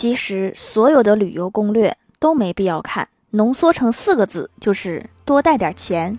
[0.00, 6.18] 其实所有的旅游攻略都没必要看，浓缩成四个字就是多带点钱。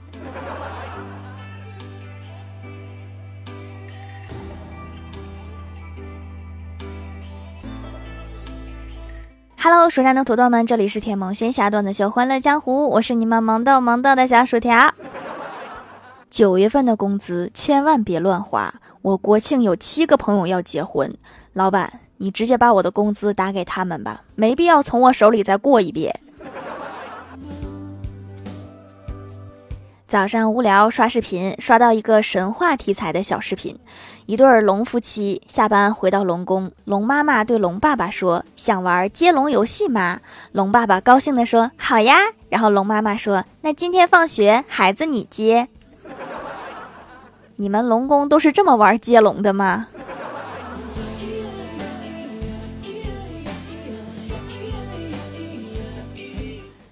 [9.57, 14.93] Hello，蜀山的土豆们，这里是甜萌仙侠段子秀《欢乐江湖》，我是你们萌豆萌豆的小薯条。
[16.29, 21.11] 九月份的工资千万别乱花，我国庆有七个朋友要结婚，
[21.53, 21.91] 老板，
[22.21, 26.13] 你直接把我的工资打给他们吧，没必要从我手里再过一遍。
[30.07, 33.75] 早上无聊刷视频，刷到一个神话题材的小视频，
[34.27, 40.19] 一对龙夫妻下班回到龙宫，龙妈妈对龙爸爸说：“想玩接龙游戏吗？”
[40.53, 42.17] 龙爸爸高兴地说：“好呀。”
[42.49, 45.69] 然后龙妈妈说：“那今天放学，孩子你接。
[47.57, 49.87] ”你们龙宫都是这么玩接龙的吗？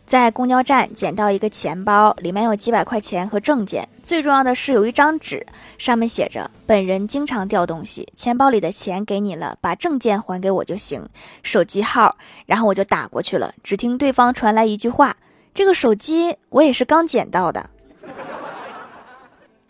[0.09, 5.45] 在公交站捡到一个钱包，里面有几百块钱和证件，最重要的是有一张纸，
[5.77, 11.07] 上面写着：“本人经常掉东西，钱包里的钱给你了，把证件还给我就行。”
[11.43, 13.53] 手机号，然后我就打过去了。
[13.61, 15.15] 只听对方传来一句话
[15.53, 17.69] ：“这个手机我也是刚捡到的。”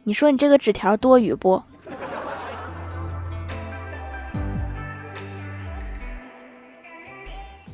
[0.05, 1.61] 你说你这个纸条多余不？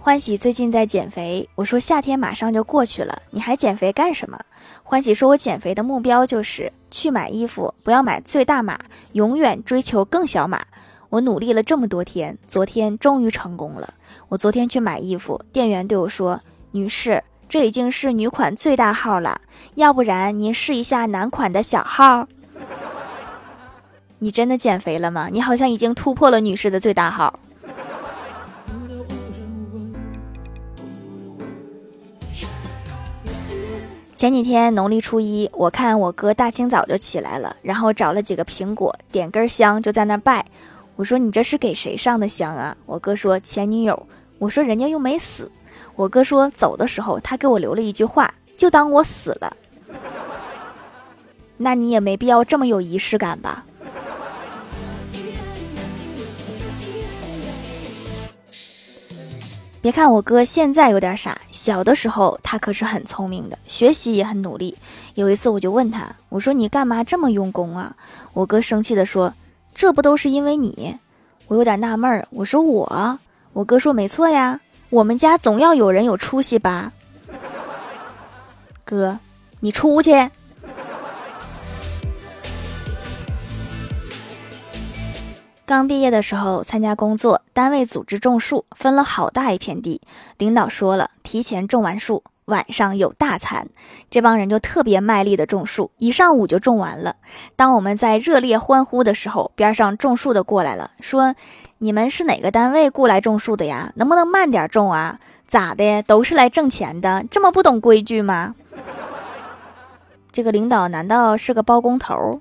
[0.06, 4.40] 欢喜最近在减肥，我说夏天马上就过去了，你还减肥干什么？
[4.84, 8.78] 欢喜说，我减肥的目标就是去买衣服，不要买最大码，
[9.14, 10.64] 永远追求更小码。
[11.10, 13.96] 我努力了这么多天，昨天终于成功了。
[14.30, 19.42] 我昨天去买衣服，店员对我说：“女士，这已经是女款最大号了，
[19.74, 22.28] 要不然您试一下男款的小号。
[24.20, 25.30] ”你真的减肥了吗？
[25.32, 27.40] 你好像已经突破了女士的最大号。
[34.16, 40.46] 前几天农历初一，我看我哥大清早就起来了，然后找了几个苹果，点根香就在那拜。
[40.96, 44.08] 我说：“你这是给谁上的香啊？”我哥说：“前女友。”
[44.40, 45.52] 我说：“人家又没死。”
[45.98, 49.58] 我哥说：“走的时候他给我留了一句话，就当我死了。”
[51.58, 53.66] 那你也没必要这么有仪式感吧？
[59.86, 64.76] 别看我哥现在有点傻，小的时候他可是很聪明的，学习也很努力。
[65.14, 67.96] 有一次我就问他，我说你干嘛这么用功啊？
[68.34, 69.32] 我哥生气的说，
[69.76, 70.98] 这不都是因为你？
[71.46, 73.20] 我有点纳闷儿，我说我，
[73.54, 74.60] 我哥说没错呀，
[74.90, 76.92] 我们家总要有人有出息吧。
[78.84, 79.20] 哥，
[79.60, 80.32] 你出去。
[85.68, 90.00] 刚毕业的时候参加工作，单位组织种树，分了好大一片地。
[90.38, 93.68] 领导说了，提前种完树，晚上有大餐。
[94.12, 97.16] 这帮人就特别卖力的种树，一上午就种完了。
[97.56, 101.34] 当我们在热烈欢呼的时候，边上种树的过来了，说
[101.80, 103.92] ：“你们是哪个单位雇来种树的呀？
[103.96, 105.20] 能不能慢点种啊？
[105.48, 106.04] 咋的？
[106.04, 108.54] 都是来挣钱的，这么不懂规矩吗？”
[110.32, 112.40] 这个领导难道是个包工头？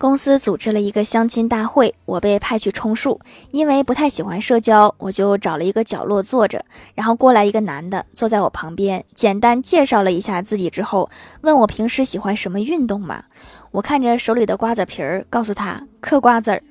[0.00, 3.20] 公司组织了一个相亲大会，我被派去充数。
[3.50, 6.64] 因为不太喜欢社交，我就找了一个角落坐着。
[6.94, 11.10] 然后过来一个男的，坐在我旁边，简单介绍了一下自己之后，
[11.40, 13.24] 问我平时喜欢什么运动吗？
[13.72, 16.62] 我看着手里的瓜子皮儿，告诉他嗑瓜子儿。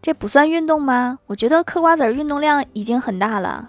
[0.00, 1.18] 这不算运动吗？
[1.26, 3.68] 我觉得嗑瓜子儿运动量已经很大了。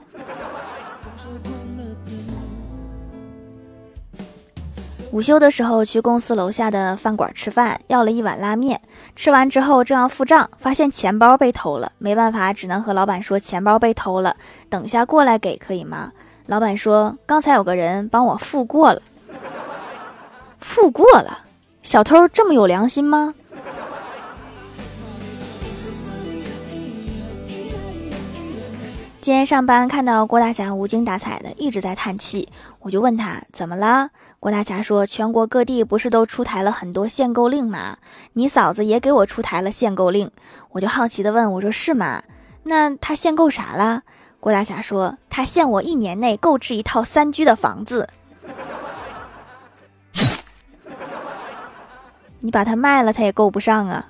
[5.18, 8.80] 午休的时候去公司楼下的饭馆吃饭，要了一碗拉面。
[9.16, 14.36] 吃完之后正要付账，发现钱包被偷了，没办法，只能和老板说钱包被偷了，
[14.70, 16.12] 等下过来给可以吗？
[16.46, 19.02] 老板说刚才有个人帮我付过了，
[20.62, 21.46] 付过了，
[21.82, 23.34] 小偷这么有良心吗？
[29.28, 32.48] 今天上班看到郭大侠无精打采的，一直在叹气，
[32.80, 34.12] 我就问他怎么了。
[34.40, 37.98] 郭大侠说：“全国各地不是都出台了很多限购令吗？
[38.32, 40.32] 你嫂子也给我出台了限购令。”
[40.72, 42.24] 我就好奇的问：“我说是吗？
[42.64, 44.04] 那他限购啥了？”
[44.40, 48.08] 郭大侠说：“他限我一年内购置一套三居的房子。
[52.40, 54.06] 你把它卖了，他也够不上啊。”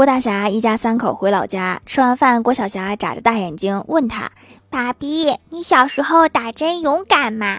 [0.00, 4.30] 郭大侠一家三口回老家，吃完饭，郭晓霞眨着大眼睛问他
[4.70, 7.58] ：“爸比，你小时候打针勇敢吗？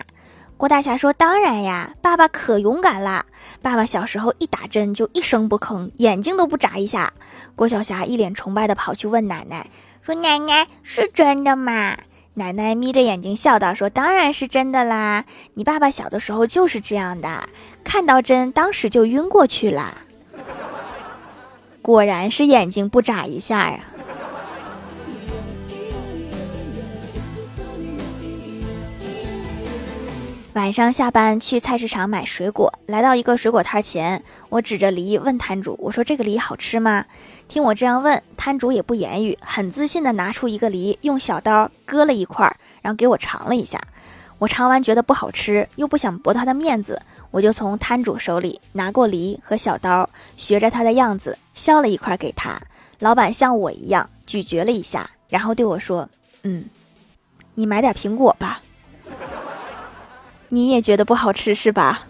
[0.58, 3.28] 郭大侠说：“当然呀，爸爸可勇敢啦！
[3.62, 7.14] 爸爸小时候一打针就一声不吭，眼睛都不眨一下。”
[7.56, 9.70] 郭小霞一脸崇拜的跑去问奶奶
[10.02, 11.96] ：“说奶奶是真的吗？”
[12.34, 17.44] 奶奶眯着眼睛笑道：“说当然是真的啦，你爸爸小的时候就是这样的，
[17.84, 19.96] 看到针当时就晕过去了。
[21.82, 23.80] 果然是眼睛不眨一下呀。”
[30.54, 37.06] 晚上下班去菜市场买水果，来到一个水果摊前，我指着梨问摊主：“我说这个梨好吃吗？”
[37.48, 43.80] 听我这样问，摊主也不言语，很自信的拿出一个梨，用小刀割了一块，然后给我尝了一下。
[44.42, 47.00] 我尝完觉得不好吃，又不想驳他的面子，
[47.30, 52.60] 我就从摊主手里拿过梨和小刀，学着他的样子削了一块给他。
[52.98, 56.10] 老板像我一样咀嚼了一下，然后对我说
[56.42, 56.66] ：“嗯，
[57.54, 58.64] 你买点苹果吧。”
[60.50, 62.08] 你也觉得不好吃是吧？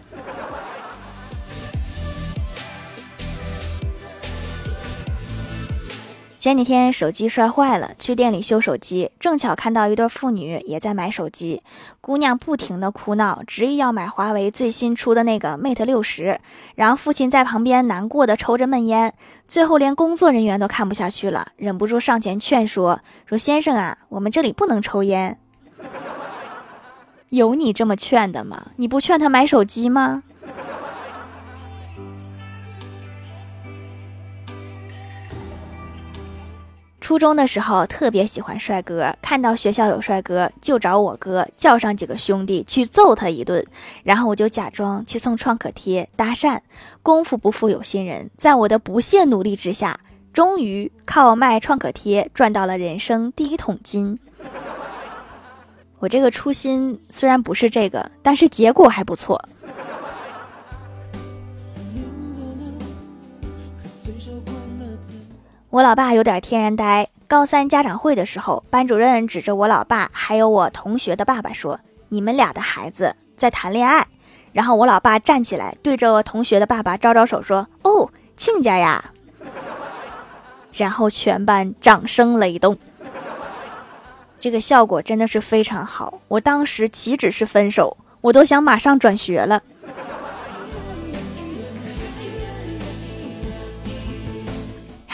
[6.41, 11.61] 前几天手机摔坏了，去店里修手机，正巧看到一对父女也在买手机。
[12.01, 16.39] 姑娘不停的哭闹，执意要买华为最新出的那个 Mate 六十，
[16.73, 19.13] 然后父亲在旁边难过的抽着闷烟，
[19.47, 25.37] 最后连工作人员都看不下去了，忍不住上前劝说：“说先生啊，我们这里不能抽烟。”
[27.29, 28.71] 有你这么劝的吗？
[28.77, 30.23] 你不劝他买手机吗？
[37.11, 43.67] 初中的时候特别喜欢帅哥，看到学校有帅哥就找我哥叫上几个兄弟去揍他一顿，
[44.03, 46.57] 然后我就假装去送创可贴搭讪。
[47.03, 49.99] 功夫不负有心人，在我的不懈努力之下，
[50.31, 54.17] 终于靠卖创可贴赚到了人生第一桶金。
[55.99, 59.37] 我这个初心虽然不是这个，但是结果还不错。
[65.71, 67.07] 我老爸有点天然呆。
[67.29, 71.79] 高三家长会的时候，班主任指着我老爸还有我同学的爸爸说
[72.09, 74.05] ：“你们俩的孩子在谈恋爱。”
[74.51, 79.11] 然后我老爸站起来，对着我同学的爸爸招招手说：“哦，亲家呀。”
[80.75, 82.77] 然后全班掌声雷动。
[84.41, 89.63] 这个效果真的是非常好，我当时岂止是分手，我都想马上转学了。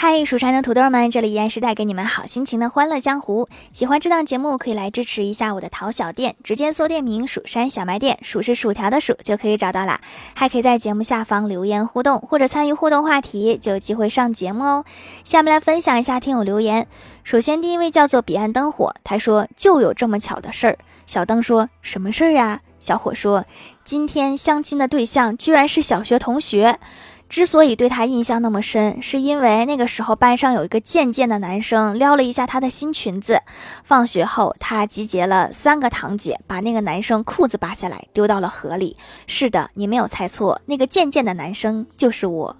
[0.09, 3.49] 嗨，蜀山的土豆们，这里依然是带给你们好心情的欢乐江湖。
[3.73, 9.99] 喜欢这档节目，可以来支持一下我的淘小店，直接搜店名“蜀山小卖店”，数是薯条的数就可以找到啦。
[10.33, 14.85] 还可以在节目下方留言互动，或者参与互动话题，就有机会上节目哦。
[15.25, 16.87] 下面来分享一下听友留言。
[17.25, 20.77] 首先，第一位叫做彼岸灯火，他说就有这么巧的事儿。
[21.05, 22.61] 小灯说什么事儿呀？
[22.79, 23.43] 小火说
[23.83, 26.79] 今天相亲的对象居然是小学同学。
[27.29, 33.41] 之所以对他印象那么深，是因为那个时候班上有一个贱贱的男生撩了一下他的新裙子。
[33.83, 38.95] 放学后，他集结了三个堂姐，把那个男生裤子扒下来丢到了河里。
[39.27, 42.55] 是的，你没有猜错，那个贱贱的男生就是我。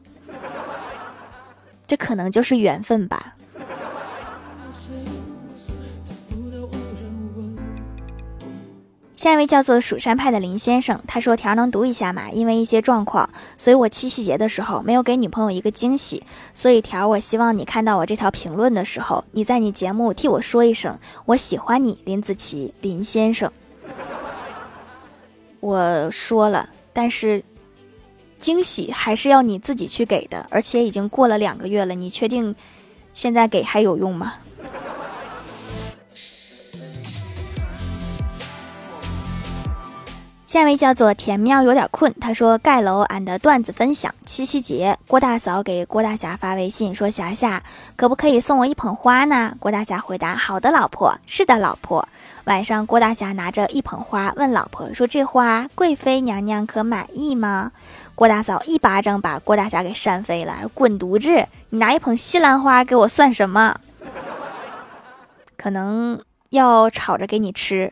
[1.88, 3.37] 这可能就是缘分吧。
[9.18, 12.30] 下一位叫做蜀山派的林先生，他说：“条能读一下吗？
[12.32, 16.22] 因为一些状况，所以我七夕节的时候没有给女朋友一个惊喜。
[16.54, 20.96] 所以条，我希望你看到我这条评论的时候，你在你节目替我说一声
[21.26, 23.52] 我喜欢你，林子琪，林先生。
[25.62, 27.44] 我说了，但是
[28.38, 32.56] 惊喜还是要你自己去给的，而且已经过了两个月了，你确定
[33.16, 34.36] 现在给还有用吗？”
[40.48, 47.62] 下一位叫做田喵有点困，他说盖楼俺的段子分享七夕节，郭大嫂给郭大侠发微信说霞霞
[47.98, 49.54] 可不可以送我一捧花呢？
[49.60, 52.08] 郭大侠回答好的老婆，是的老婆。
[52.46, 57.74] 晚上郭大侠拿着一捧花问老婆说这花贵妃娘娘可满意吗？
[58.16, 61.46] 郭大嫂一巴掌把郭大侠给扇飞了，滚犊子！
[61.72, 63.76] 你拿一捧西兰花给我算什么？
[65.58, 67.92] 可能要炒着给你吃。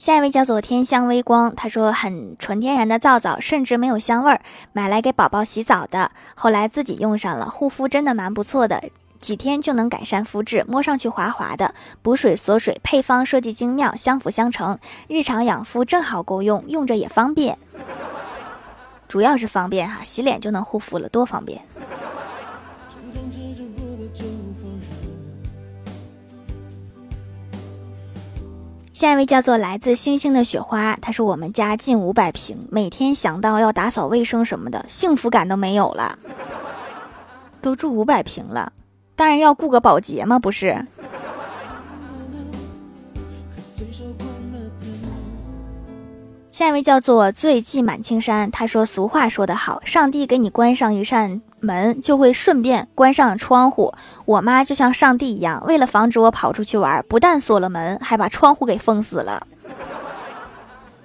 [0.00, 4.40] 下一位叫做天香微光，他说很纯天然的皂皂，甚至没有香味儿，
[4.72, 8.82] 买来给宝宝洗澡的，后来自己用上了，护肤真的蛮不错的，
[9.20, 17.58] 几天就能改善肤质，摸上去滑滑的，补水锁水，配方设计精妙，相辅相成，日常养肤正好够用，用着也方便，
[19.06, 21.60] 主要是方便哈，洗脸就能护肤了，多方便。
[29.00, 36.18] 下一位叫做来自星星的雪花，他说我们家近五百平，每天想到要打扫卫生什么的，幸福感都没有了。
[37.62, 38.74] 都住五百平了，
[39.16, 40.86] 当然要雇个保洁嘛，不是？
[46.52, 53.94] 下一位叫做醉迹满青山，他说俗话说得好，上帝给你关上一扇门，就会顺便关上窗户。
[54.24, 59.46] 我妈就像上帝一样，为了防止我跑出去玩，不但锁了门，还把窗户给封死了。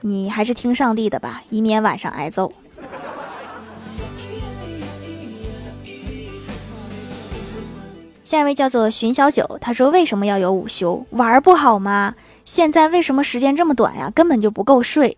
[0.02, 2.52] 你还是听上帝的吧，以免晚上挨揍。
[8.24, 11.06] 下一位叫做寻小九，他说为什么要有午休？
[11.12, 12.16] 玩不好吗？
[12.44, 14.12] 现在为什么时间这么短呀？
[14.14, 15.16] 根本就不够睡。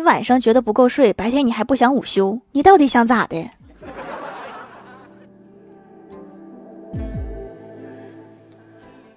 [0.00, 3.50] 你晚上觉得不够睡，白天你还不想午休，你到底想咋的？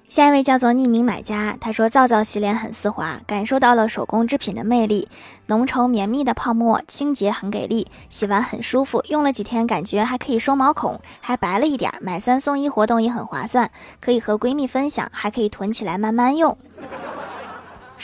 [0.09, 5.07] 下一位叫做匿名买家，他说皂皂洗脸很丝滑，感受到了手工制品的魅力，
[5.47, 13.71] 浓稠绵密的泡沫，清洁很给力，洗完很舒服，用了几天感觉还可以收毛孔，还白了一点，买三送一活动也很划算，
[14.01, 16.57] 可以和闺蜜分享，还可以囤起来慢慢用。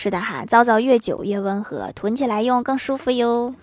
[0.01, 3.53] 是的哈，皂皂越久越温和，囤起来用更舒服哟。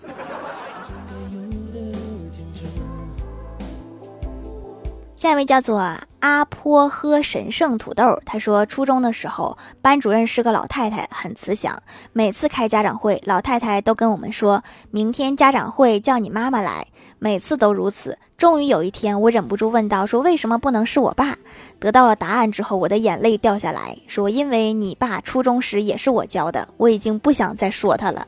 [5.15, 11.81] 下一位叫做阿坡喝神圣土豆，他说初中的时候，班主任是个老太太，很慈祥。
[12.11, 16.87] 每次开家长会，老太太都跟我们说，明天家长会叫你妈妈来，
[17.19, 18.17] 每次都如此。
[18.35, 21.37] 终于有一天，我忍不住问道：“说为什么不能是我爸？”
[21.79, 28.27] 得到了答案之后，我的眼泪掉下来，说：“因为你爸初中时也是我教的。”我已经不想再说他了，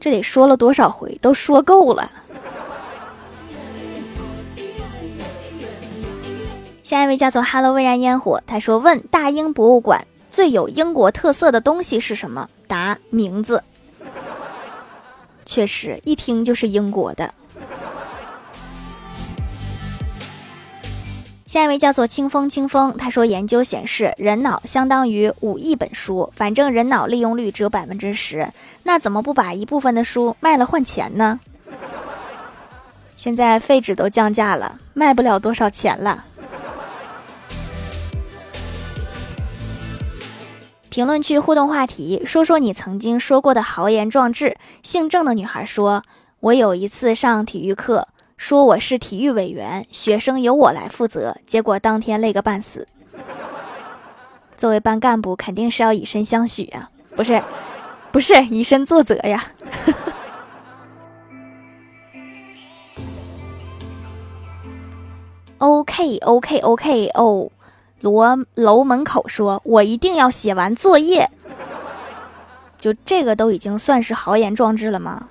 [0.00, 2.10] 这得说了多少回，都说够了。
[6.90, 13.62] 下一位叫做 “Hello 微燃烟火”，他说：“问大英博物馆最有英国特色的东西是什么？”答：名字。
[15.46, 17.32] 确实，一听就是英国的。
[21.46, 31.38] 下一位叫做清风清风，他说：“研究显示，人脑相当于五亿本书，反正人脑利用率只有百分之十，那怎么不把一部分的书卖了换钱呢？”
[33.16, 36.24] 现在废纸都降价了，卖不了多少钱了。
[40.90, 44.56] 评论区互动话题：说说你曾经说过的豪言壮志。
[44.82, 46.02] 姓郑的女孩说
[46.40, 52.88] ：“我有一次上体育课，说我是体育委员，学生由我来负责，结果当天累个半死。
[54.58, 57.40] 作为班干部，肯定是要以身相许啊，不是，
[58.10, 59.44] 不是以身作则呀。
[65.58, 67.52] ”OK，OK，OK， 哦。
[68.00, 71.30] 罗楼门口说：“我一定要写完作业。”
[72.78, 75.28] 就这个都已经算是豪言壮志了吗？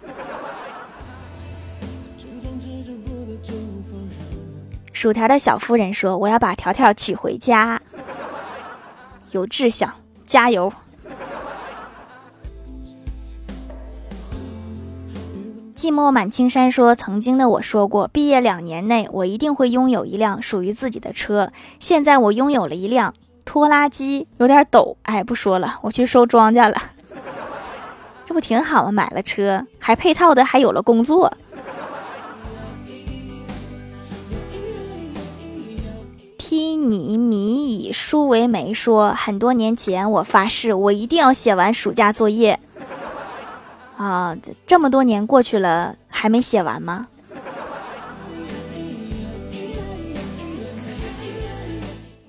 [4.93, 7.81] 薯条的小夫人说：“我要把条条娶回家。”
[9.31, 9.93] 有志向，
[10.25, 10.71] 加油。
[15.79, 21.53] 寂寞满青山说：“曾经的我说过，毕业两年内我一定会拥有一辆属于自己的车。
[21.79, 23.13] 现在我拥有了一辆
[23.45, 24.97] 拖拉机，有点抖。
[25.03, 26.75] 哎，不说了，我去收庄稼了。
[28.25, 28.91] 这不挺好吗？
[28.91, 31.31] 买了车，还配套的还有了工作。”
[36.37, 42.59] 提尼米以书为媒说：“很多年前，我发誓，我一定要写完暑假作业。”
[43.99, 44.33] 啊，
[44.65, 47.07] 这么多年过去了，还没写完吗？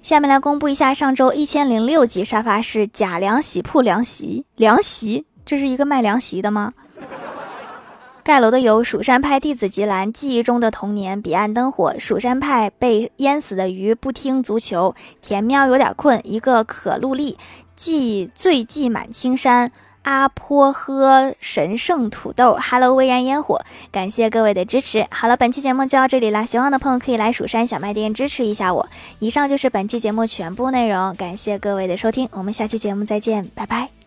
[0.02, 6.72] 下面来公布一下上周一千零六集沙发是贾凉洗铺凉席，凉席，这是一个卖凉席的吗？
[8.24, 17.38] 盖楼的有蜀山派弟子吉兰，记忆中的童年，彼岸灯火，蜀山派被淹死的鱼，不听足球，田喵有点困，一个可露丽，
[17.76, 19.70] 记醉记满青山。
[20.02, 23.60] 阿坡喝神圣土豆，Hello 微燃烟火，
[23.92, 25.06] 感谢各位的支持。
[25.10, 28.88] 好了，本期节目就到这里了，喜欢的朋友可以来蜀山小卖店支持一下我。
[29.18, 33.99] 以上就是本期节目全部内容，感谢各位的收听，我们下期节目再见，拜拜。